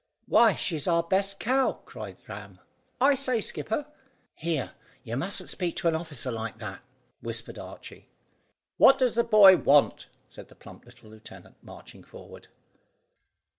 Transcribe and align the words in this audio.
"Why, 0.25 0.55
she's 0.55 0.87
our 0.87 1.03
best 1.03 1.39
cow," 1.39 1.73
cried 1.85 2.17
Ram. 2.27 2.59
"I 2.99 3.13
say 3.13 3.39
skipper." 3.39 3.85
"Here, 4.33 4.71
you 5.03 5.15
mustn't 5.15 5.51
speak 5.51 5.75
to 5.75 5.87
an 5.89 5.93
officer 5.95 6.31
like 6.31 6.57
that," 6.57 6.81
whispered 7.21 7.59
Archy. 7.59 8.09
"What 8.77 8.97
does 8.97 9.13
the 9.13 9.23
boy 9.23 9.57
want?" 9.57 10.07
said 10.25 10.47
the 10.47 10.55
plump 10.55 10.85
little 10.87 11.11
lieutenant, 11.11 11.57
marching 11.61 12.03
forward. 12.03 12.47